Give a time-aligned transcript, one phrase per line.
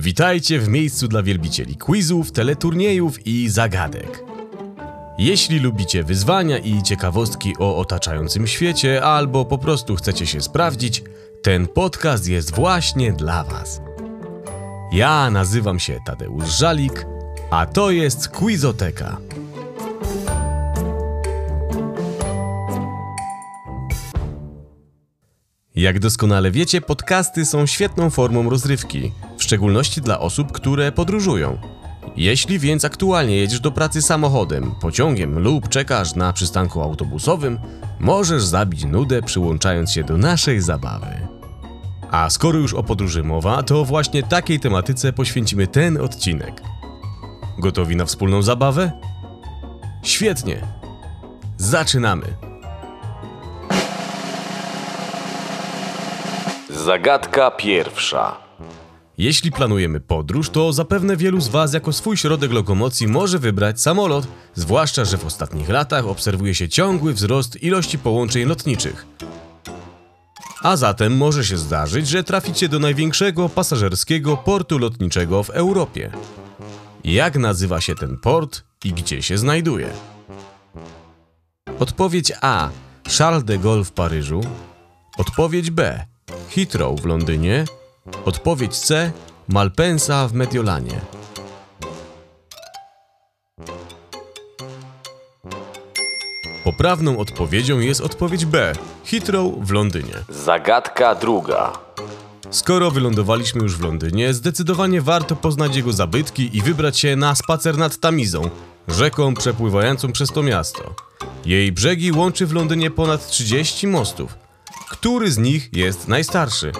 [0.00, 4.24] Witajcie w miejscu dla wielbicieli quizów, teleturniejów i zagadek.
[5.18, 11.02] Jeśli lubicie wyzwania i ciekawostki o otaczającym świecie, albo po prostu chcecie się sprawdzić,
[11.42, 13.80] ten podcast jest właśnie dla Was.
[14.92, 17.06] Ja nazywam się Tadeusz Żalik,
[17.50, 19.16] a to jest Quizoteka.
[25.74, 29.12] Jak doskonale wiecie, podcasty są świetną formą rozrywki,
[29.50, 31.58] szczególności dla osób, które podróżują.
[32.16, 37.58] Jeśli więc aktualnie jedziesz do pracy samochodem, pociągiem lub czekasz na przystanku autobusowym,
[38.00, 41.28] możesz zabić nudę przyłączając się do naszej zabawy.
[42.10, 46.62] A skoro już o podróży mowa, to właśnie takiej tematyce poświęcimy ten odcinek.
[47.58, 48.92] Gotowi na wspólną zabawę?
[50.02, 50.66] Świetnie!
[51.56, 52.26] Zaczynamy!
[56.68, 58.49] Zagadka pierwsza.
[59.20, 64.26] Jeśli planujemy podróż, to zapewne wielu z Was jako swój środek lokomocji może wybrać samolot,
[64.54, 69.06] zwłaszcza, że w ostatnich latach obserwuje się ciągły wzrost ilości połączeń lotniczych.
[70.62, 76.10] A zatem może się zdarzyć, że traficie do największego pasażerskiego portu lotniczego w Europie.
[77.04, 79.88] Jak nazywa się ten port i gdzie się znajduje?
[81.78, 82.70] Odpowiedź A.
[83.18, 84.40] Charles de Gaulle w Paryżu.
[85.18, 86.06] Odpowiedź B.
[86.50, 87.64] Heathrow w Londynie.
[88.24, 89.12] Odpowiedź C.
[89.48, 91.00] Malpensa w Mediolanie.
[96.64, 98.72] Poprawną odpowiedzią jest odpowiedź B.
[99.04, 100.14] Heathrow w Londynie.
[100.28, 101.72] Zagadka druga.
[102.50, 107.78] Skoro wylądowaliśmy już w Londynie, zdecydowanie warto poznać jego zabytki i wybrać się na spacer
[107.78, 108.50] nad Tamizą,
[108.88, 110.94] rzeką przepływającą przez to miasto.
[111.46, 114.34] Jej brzegi łączy w Londynie ponad 30 mostów.
[114.90, 116.72] Który z nich jest najstarszy?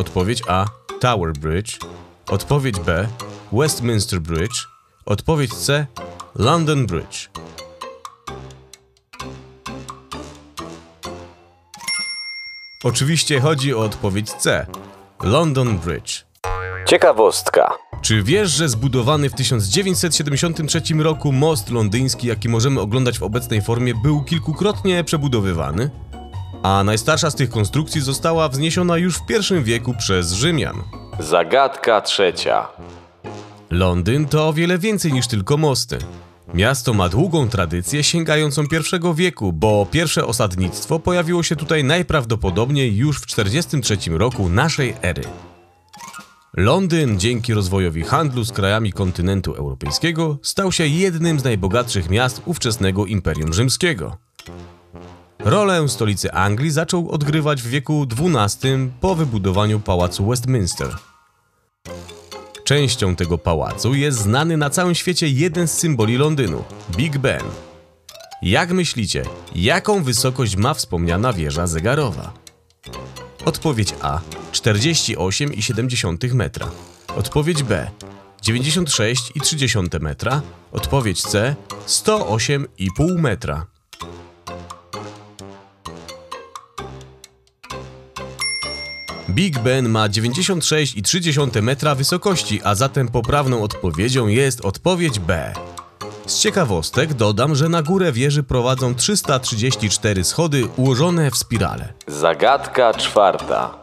[0.00, 0.66] Odpowiedź A.
[1.00, 1.78] Tower Bridge.
[2.28, 3.08] Odpowiedź B.
[3.52, 4.66] Westminster Bridge.
[5.06, 5.86] Odpowiedź C.
[6.34, 7.30] London Bridge.
[12.84, 14.66] Oczywiście chodzi o odpowiedź C.
[15.22, 16.24] London Bridge.
[16.86, 17.72] Ciekawostka.
[18.02, 23.94] Czy wiesz, że zbudowany w 1973 roku most londyński, jaki możemy oglądać w obecnej formie,
[23.94, 25.90] był kilkukrotnie przebudowywany?
[26.62, 29.22] A najstarsza z tych konstrukcji została wzniesiona już w
[29.58, 30.82] I wieku przez Rzymian.
[31.18, 32.68] Zagadka trzecia.
[33.70, 35.98] Londyn to o wiele więcej niż tylko mosty.
[36.54, 43.20] Miasto ma długą tradycję sięgającą I wieku, bo pierwsze osadnictwo pojawiło się tutaj najprawdopodobniej już
[43.20, 45.22] w 43 roku naszej ery.
[46.56, 53.06] Londyn dzięki rozwojowi handlu z krajami kontynentu europejskiego stał się jednym z najbogatszych miast ówczesnego
[53.06, 54.16] Imperium Rzymskiego.
[55.44, 60.96] Rolę stolicy Anglii zaczął odgrywać w wieku XII po wybudowaniu pałacu Westminster.
[62.64, 66.64] Częścią tego pałacu jest znany na całym świecie jeden z symboli Londynu
[66.96, 67.42] Big Ben.
[68.42, 69.22] Jak myślicie,
[69.54, 72.32] jaką wysokość ma wspomniana wieża zegarowa?
[73.44, 74.20] Odpowiedź A
[74.52, 76.70] 48,7 metra.
[77.16, 77.90] Odpowiedź B
[78.42, 80.42] 96,3 metra.
[80.72, 83.66] Odpowiedź C 108,5 metra.
[89.30, 95.52] Big Ben ma 96,3 metra wysokości, a zatem poprawną odpowiedzią jest odpowiedź B.
[96.26, 101.92] Z ciekawostek dodam, że na górę wieży prowadzą 334 schody ułożone w spirale.
[102.06, 103.74] Zagadka czwarta.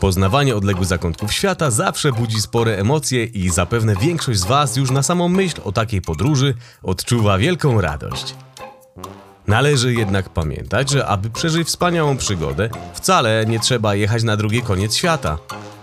[0.00, 5.02] Poznawanie odległych zakątków świata zawsze budzi spore emocje i zapewne większość z Was już na
[5.02, 8.34] samą myśl o takiej podróży odczuwa wielką radość.
[9.46, 14.96] Należy jednak pamiętać, że aby przeżyć wspaniałą przygodę, wcale nie trzeba jechać na drugi koniec
[14.96, 15.38] świata.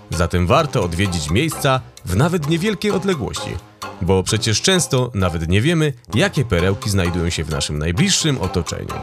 [0.10, 3.58] Zatem warto odwiedzić miejsca w nawet niewielkiej odległości,
[4.02, 8.94] bo przecież często nawet nie wiemy, jakie perełki znajdują się w naszym najbliższym otoczeniu.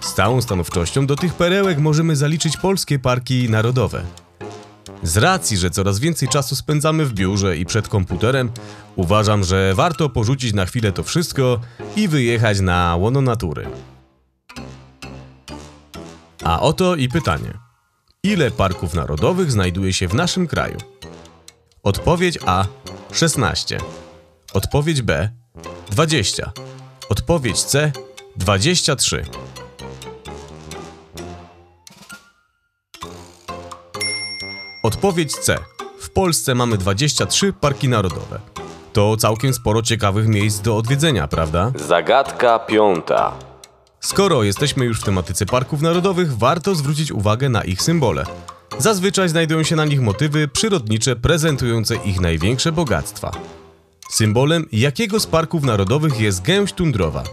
[0.00, 4.02] Z całą stanowczością do tych perełek możemy zaliczyć polskie parki narodowe.
[5.02, 8.50] Z racji, że coraz więcej czasu spędzamy w biurze i przed komputerem,
[8.96, 11.60] uważam, że warto porzucić na chwilę to wszystko
[11.96, 13.66] i wyjechać na łono natury.
[16.44, 17.54] A oto i pytanie.
[18.22, 20.76] Ile parków narodowych znajduje się w naszym kraju?
[21.82, 22.64] Odpowiedź A
[23.12, 23.78] 16.
[24.52, 25.30] Odpowiedź B
[25.90, 26.52] 20.
[27.08, 27.92] Odpowiedź C
[28.36, 29.24] 23.
[34.88, 35.58] Odpowiedź C.
[36.00, 38.40] W Polsce mamy 23 parki narodowe.
[38.92, 41.72] To całkiem sporo ciekawych miejsc do odwiedzenia, prawda?
[41.88, 43.32] Zagadka piąta.
[44.00, 48.24] Skoro jesteśmy już w tematyce parków narodowych, warto zwrócić uwagę na ich symbole.
[48.78, 53.30] Zazwyczaj znajdują się na nich motywy przyrodnicze prezentujące ich największe bogactwa.
[54.10, 57.24] Symbolem jakiego z parków narodowych jest gęś tundrowa?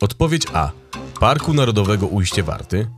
[0.00, 0.70] Odpowiedź A.
[1.20, 2.88] Parku Narodowego Ujście Warty.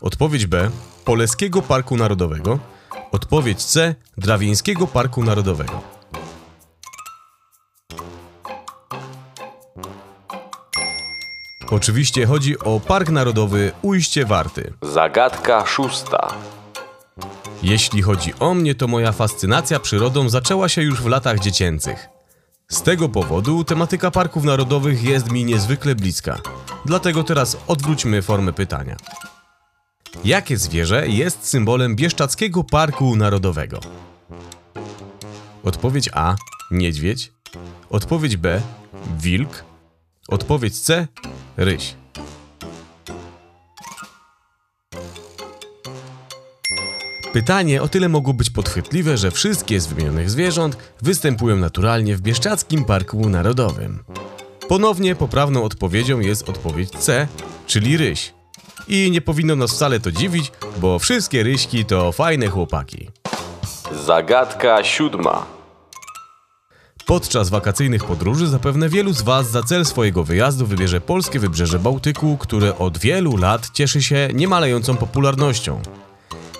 [0.00, 0.70] Odpowiedź B.
[1.04, 2.71] Poleskiego Parku Narodowego.
[3.12, 3.94] Odpowiedź C.
[4.18, 5.80] Drawieńskiego Parku Narodowego.
[11.70, 14.72] Oczywiście chodzi o Park Narodowy Ujście Warty.
[14.82, 16.34] Zagadka szósta.
[17.62, 22.08] Jeśli chodzi o mnie, to moja fascynacja przyrodą zaczęła się już w latach dziecięcych.
[22.68, 26.38] Z tego powodu tematyka parków narodowych jest mi niezwykle bliska.
[26.84, 28.96] Dlatego teraz odwróćmy formę pytania.
[30.24, 33.80] Jakie zwierzę jest symbolem Bieszczackiego Parku Narodowego?
[35.64, 36.36] Odpowiedź A.
[36.70, 37.32] Niedźwiedź.
[37.90, 38.60] Odpowiedź B.
[39.20, 39.64] Wilk.
[40.28, 41.08] Odpowiedź C.
[41.56, 41.94] Ryś.
[47.32, 52.84] Pytanie o tyle mogło być podchwytliwe, że wszystkie z wymienionych zwierząt występują naturalnie w Bieszczackim
[52.84, 54.04] Parku Narodowym.
[54.68, 57.28] Ponownie poprawną odpowiedzią jest odpowiedź C,
[57.66, 58.32] czyli ryś.
[58.88, 63.08] I nie powinno nas wcale to dziwić, bo wszystkie ryśki to fajne chłopaki.
[64.06, 65.46] Zagadka siódma.
[67.06, 72.36] Podczas wakacyjnych podróży zapewne wielu z Was za cel swojego wyjazdu wybierze polskie wybrzeże Bałtyku,
[72.36, 75.82] które od wielu lat cieszy się niemalejącą popularnością.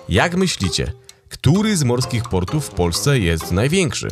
[0.08, 0.92] Jak myślicie,
[1.28, 4.08] który z morskich portów w Polsce jest największy?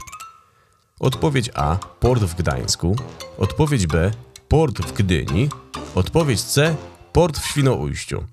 [1.00, 1.76] Odpowiedź A.
[2.00, 2.96] Port w Gdańsku.
[3.38, 4.10] Odpowiedź B.
[4.48, 5.48] Port w Gdyni.
[5.94, 6.76] Odpowiedź C.
[7.12, 8.24] Port w Świnoujściu.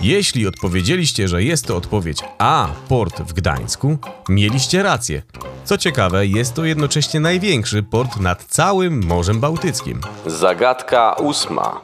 [0.00, 3.98] Jeśli odpowiedzieliście, że jest to odpowiedź A, port w Gdańsku,
[4.28, 5.22] mieliście rację.
[5.64, 10.00] Co ciekawe, jest to jednocześnie największy port nad całym Morzem Bałtyckim.
[10.26, 11.80] Zagadka ósma.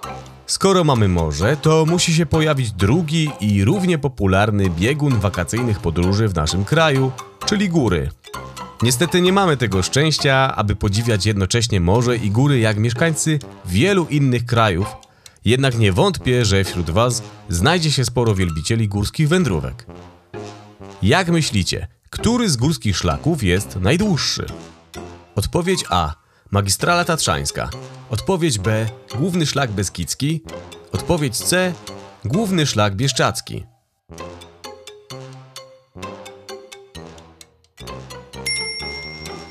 [0.46, 6.34] Skoro mamy morze, to musi się pojawić drugi i równie popularny biegun wakacyjnych podróży w
[6.34, 7.12] naszym kraju,
[7.46, 8.10] czyli góry.
[8.82, 14.46] Niestety nie mamy tego szczęścia, aby podziwiać jednocześnie morze i góry jak mieszkańcy wielu innych
[14.46, 14.96] krajów,
[15.44, 19.86] jednak nie wątpię, że wśród Was znajdzie się sporo wielbicieli górskich wędrówek.
[21.02, 24.46] Jak myślicie, który z górskich szlaków jest najdłuższy?
[25.34, 26.14] Odpowiedź A.
[26.50, 27.70] Magistrala Tatrzańska.
[28.10, 28.86] Odpowiedź B.
[29.14, 30.42] Główny szlak Beskidzki.
[30.92, 31.72] Odpowiedź C.
[32.24, 33.64] Główny szlak Bieszczacki.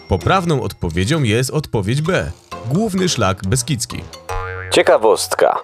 [0.07, 2.31] Poprawną odpowiedzią jest odpowiedź B.
[2.73, 3.97] Główny szlak Beskidzki.
[4.71, 5.55] Ciekawostka.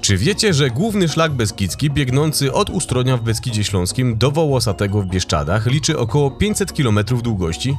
[0.00, 5.06] Czy wiecie, że główny szlak Beskidzki biegnący od Ustronia w Beskidzie Śląskim do Wołosatego w
[5.06, 7.76] Bieszczadach liczy około 500 km długości?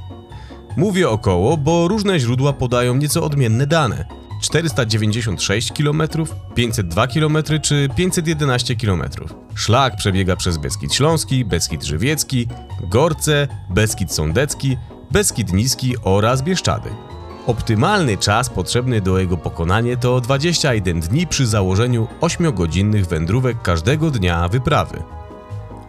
[0.78, 4.06] Mówię około, bo różne źródła podają nieco odmienne dane.
[4.42, 6.02] 496 km,
[6.56, 9.04] 502 km czy 511 km.
[9.56, 12.48] Szlak przebiega przez Beskid Śląski, Beskid Żywiecki,
[12.90, 14.78] Gorce, Beskid Sądecki,
[15.12, 16.90] Beskid Niski oraz Bieszczady.
[17.48, 24.48] Optymalny czas potrzebny do jego pokonania to 21 dni przy założeniu 8-godzinnych wędrówek każdego dnia
[24.48, 25.04] wyprawy.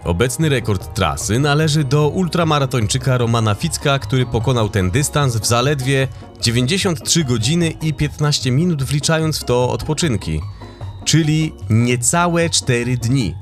[0.05, 6.09] Obecny rekord trasy należy do ultramaratończyka Romana Ficka, który pokonał ten dystans w zaledwie
[6.41, 10.41] 93 godziny i 15 minut wliczając w to odpoczynki,
[11.05, 13.35] czyli niecałe 4 dni.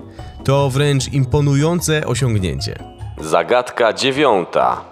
[0.45, 2.79] To wręcz imponujące osiągnięcie.
[3.21, 4.90] Zagadka dziewiąta.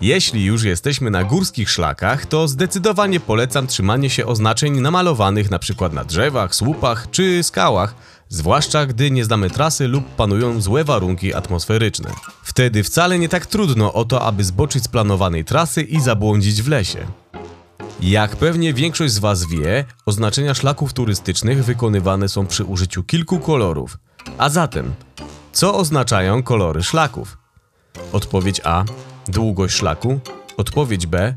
[0.00, 5.88] Jeśli już jesteśmy na górskich szlakach, to zdecydowanie polecam trzymanie się oznaczeń namalowanych np.
[5.92, 7.94] na drzewach, słupach czy skałach,
[8.28, 12.10] zwłaszcza gdy nie znamy trasy lub panują złe warunki atmosferyczne.
[12.42, 16.68] Wtedy wcale nie tak trudno o to, aby zboczyć z planowanej trasy i zabłądzić w
[16.68, 17.06] lesie.
[18.00, 23.98] Jak pewnie większość z Was wie, oznaczenia szlaków turystycznych wykonywane są przy użyciu kilku kolorów.
[24.38, 24.94] A zatem,
[25.52, 27.38] co oznaczają kolory szlaków?
[28.12, 28.84] Odpowiedź A.
[29.28, 30.20] Długość szlaku.
[30.56, 31.34] Odpowiedź B.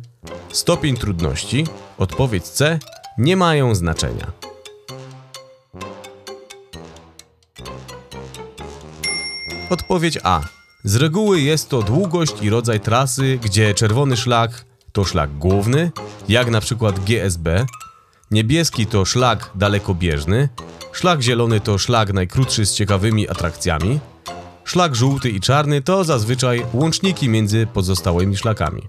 [0.51, 1.65] Stopień trudności.
[1.97, 2.79] Odpowiedź C.
[3.17, 4.31] Nie mają znaczenia.
[9.69, 10.41] Odpowiedź A.
[10.83, 15.91] Z reguły jest to długość i rodzaj trasy, gdzie czerwony szlak to szlak główny,
[16.29, 17.65] jak na przykład GSB,
[18.31, 20.49] niebieski to szlak dalekobieżny,
[20.91, 23.99] szlak zielony to szlak najkrótszy z ciekawymi atrakcjami,
[24.69, 28.81] Szlak żółty i czarny to zazwyczaj łączniki między pozostałymi szlakami.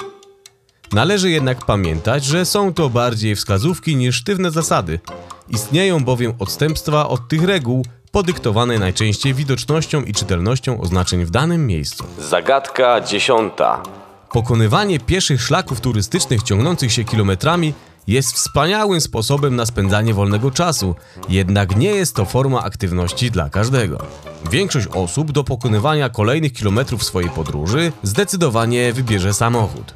[0.92, 5.00] Należy jednak pamiętać, że są to bardziej wskazówki niż sztywne zasady.
[5.48, 12.04] Istnieją bowiem odstępstwa od tych reguł, podyktowane najczęściej widocznością i czytelnością oznaczeń w danym miejscu.
[12.18, 13.82] Zagadka dziesiąta.
[14.32, 17.74] Pokonywanie pieszych szlaków turystycznych ciągnących się kilometrami
[18.06, 20.94] jest wspaniałym sposobem na spędzanie wolnego czasu,
[21.28, 23.98] jednak nie jest to forma aktywności dla każdego.
[24.50, 29.94] Większość osób do pokonywania kolejnych kilometrów swojej podróży zdecydowanie wybierze samochód.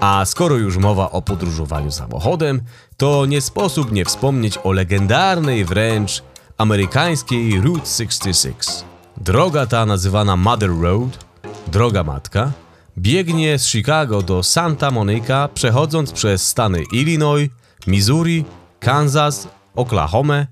[0.00, 2.60] A skoro już mowa o podróżowaniu samochodem,
[2.96, 6.22] to nie sposób nie wspomnieć o legendarnej wręcz
[6.58, 8.84] amerykańskiej Route 66.
[9.16, 11.24] Droga ta nazywana Mother Road,
[11.66, 12.52] droga matka,
[12.98, 17.50] biegnie z Chicago do Santa Monica, przechodząc przez stany Illinois,
[17.86, 18.44] Missouri,
[18.80, 20.46] Kansas, Oklahoma,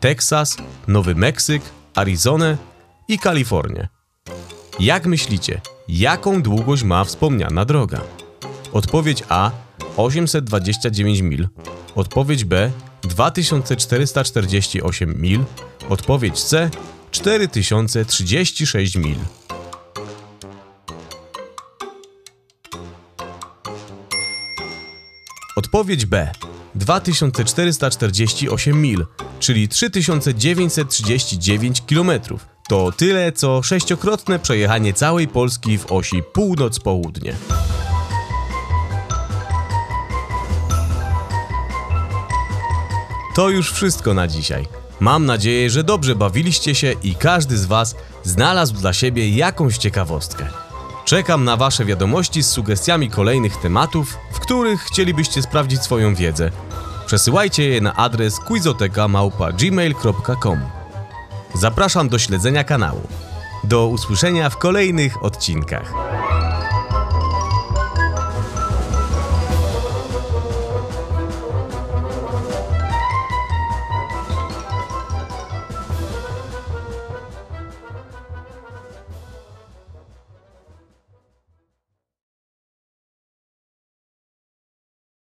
[0.00, 0.56] Teksas,
[0.88, 1.62] Nowy Meksyk,
[1.94, 2.56] Arizonę
[3.08, 3.88] i Kalifornię.
[4.80, 8.00] Jak myślicie, jaką długość ma wspomniana droga?
[8.72, 9.50] Odpowiedź A
[9.96, 11.48] 829 mil,
[11.94, 12.70] odpowiedź B
[13.02, 15.44] 2448 mil,
[15.88, 16.70] odpowiedź C
[17.10, 19.16] 4036 mil.
[25.56, 26.30] Odpowiedź B
[26.74, 29.06] 2448 mil,
[29.40, 32.10] czyli 3939 km.
[32.68, 37.32] To tyle co sześciokrotne przejechanie całej Polski w osi północ-południe.
[43.34, 44.66] To już wszystko na dzisiaj.
[45.00, 50.65] Mam nadzieję, że dobrze bawiliście się i każdy z Was znalazł dla siebie jakąś ciekawostkę.
[51.06, 56.50] Czekam na Wasze wiadomości z sugestiami kolejnych tematów, w których chcielibyście sprawdzić swoją wiedzę.
[57.06, 60.58] Przesyłajcie je na adres quizoteka.gmail.com
[61.54, 63.00] Zapraszam do śledzenia kanału.
[63.64, 66.05] Do usłyszenia w kolejnych odcinkach.